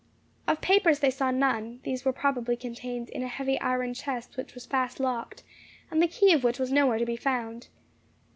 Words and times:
Of 0.47 0.61
papers 0.61 0.97
they 0.97 1.11
saw 1.11 1.29
none; 1.29 1.79
these 1.83 2.03
were 2.03 2.11
probably 2.11 2.55
contained 2.55 3.11
in 3.11 3.21
a 3.21 3.27
heavy 3.27 3.59
iron 3.61 3.93
chest 3.93 4.35
which 4.35 4.55
was 4.55 4.65
fast 4.65 4.99
locked, 4.99 5.43
and 5.91 6.01
the 6.01 6.07
key 6.07 6.33
of 6.33 6.43
which 6.43 6.57
was 6.57 6.71
nowhere 6.71 6.97
to 6.97 7.05
be 7.05 7.15
found. 7.15 7.67